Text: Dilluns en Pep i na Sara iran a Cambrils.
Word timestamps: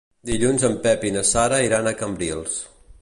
Dilluns 0.27 0.63
en 0.69 0.77
Pep 0.87 1.05
i 1.09 1.11
na 1.17 1.23
Sara 1.33 1.59
iran 1.67 1.91
a 1.93 1.97
Cambrils. 2.01 2.57